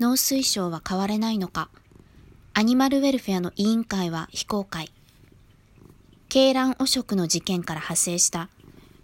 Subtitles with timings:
[0.00, 1.68] 農水省は変われないのか
[2.52, 4.90] アニマルウェルフェアの委員会は非公開。
[6.28, 8.48] 鶏卵汚職の事件から派生した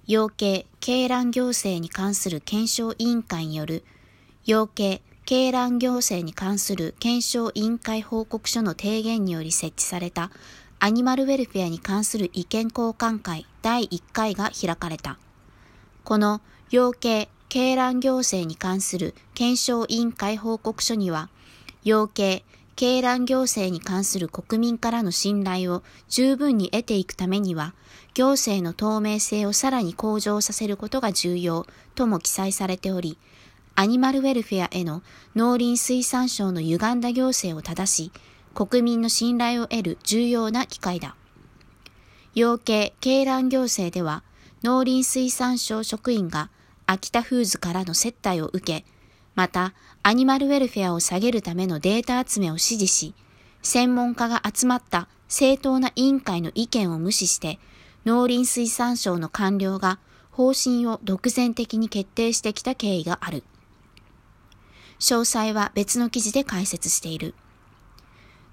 [0.09, 3.85] 養鶏・鶏卵行政に関する検証委員会による
[4.45, 10.33] 養鶏・鶏卵行政に関する検証委員会報告書の提言により設置された
[10.81, 15.19] アニマルウェルフェアに関する意見交換会第1回が開かれた。
[16.03, 21.31] この養鶏・鶏卵行政に関する検証委員会報告書には、
[21.83, 22.45] 養鶏・
[22.77, 27.75] 鶏卵行政に関する国民からの信頼を十分に得ていくためには、
[28.15, 33.19] 行政の透明性をさらに向上させることが重要とも記載されており、
[33.75, 35.03] アニマルウェルフェアへの
[35.35, 38.13] 農林水産省の歪んだ行政を正し、
[38.55, 41.17] 国民の信頼を得る重要な機会だ。
[42.37, 44.23] 養鶏・鶏卵行政では、
[44.63, 46.49] 農林水産省職員が
[46.93, 48.85] 秋田フーズからの接待を受け、
[49.37, 53.15] また、アニマルウェルフェアを下げるためのデータ集めを指示し、
[53.63, 57.61] 専門家が集まった正当な委員会の意見を無視して、
[58.05, 60.01] 農林水産省の官僚が
[60.33, 63.45] 方針を独善的に決定してきた経緯がある。
[64.99, 67.37] 詳細は別の記事で解説している。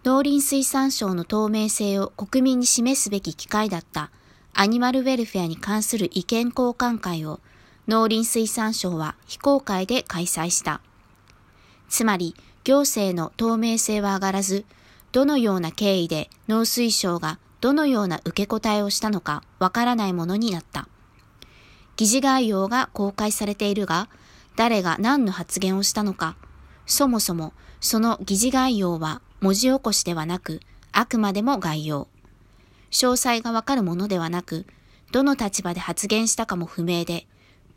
[0.04, 4.12] 農林水産省の透明性を国民に示すべき機会だった
[4.54, 7.40] アニマルウェルフェアに関する意見交換会を
[7.88, 10.82] 農林水産省は非公開で開催した。
[11.90, 14.66] つまり、行政の透明性は上がらず、
[15.14, 20.88] どのような経緯で農水省がどのような受け答えをしたのかわからないものになった。
[21.96, 24.10] 議事概要が公開されているが、
[24.56, 26.36] 誰が何の発言をしたのか、
[26.86, 30.60] そもそもその議事概要は文字起こしではなく、
[30.92, 32.08] あくまでも概要。
[32.92, 34.66] 詳細がわかるものではなく、
[35.12, 37.28] どの立場で発言したかも不明で、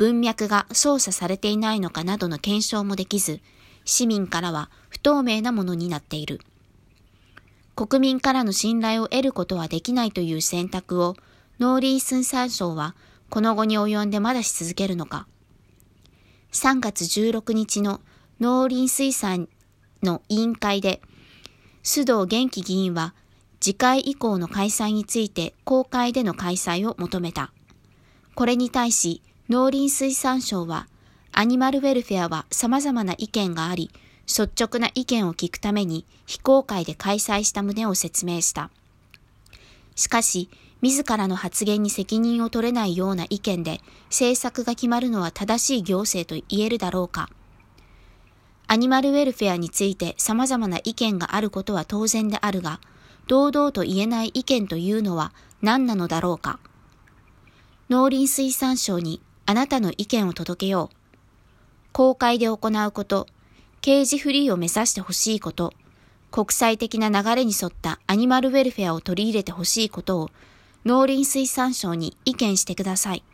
[0.01, 3.43] 文脈が操作されていないのかなどの検証もできず、
[3.84, 6.41] 市民からは不透明なものになっている。
[7.77, 11.16] 国民からの信頼を得ることはできないという選択を
[11.59, 12.94] 農林水産省は
[13.28, 15.27] この後に及んでまだし続けるのか。
[16.53, 18.00] 3月16日の
[18.41, 19.50] 農林水産
[20.03, 21.03] の委員会で、
[21.83, 23.12] 須藤元気議員は
[23.60, 27.53] 次回以降の開催について公開での開催を求めた。
[28.34, 30.87] これに対し農林水産省は
[31.33, 33.91] アニマルウェルフェアは様々な意見があり、
[34.28, 38.71] 率直な意見を聞くために非公開で開催した旨を説明した。
[39.97, 40.49] しかし、
[40.83, 47.28] 自らの発言に責任を取れないような意見で政策が決まるのは正しい行政と言えるだろうか。
[48.69, 52.81] アニマルウェルフェアについて様々な意見があることは当然であるが、
[53.27, 56.60] 堂々と言えない意見というのは何なのだろうか。
[57.89, 60.97] 農林水産省にあなたの意見を届けよう。
[61.91, 63.27] 公開で行うこと、
[63.81, 65.75] 刑事フリーを目指してほしいこと、
[66.31, 70.31] 国際的な流れに沿ったアニマルウェルフェアを取り入れてほしいことを。
[70.84, 73.25] 農林水産省に意見してください。